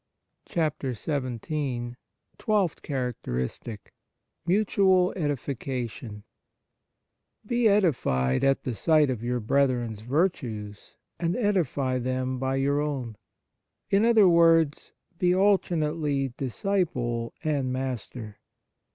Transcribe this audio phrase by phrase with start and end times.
[0.49, 1.91] XVII
[2.39, 3.93] TWELFTH CHARACTERISTIC
[4.47, 6.23] Mutual Edification
[7.45, 12.81] BE edified at the sight of your brethren s virtues, and edify them by your
[12.81, 13.15] own.
[13.91, 18.39] In other words, be alternately disciple and master.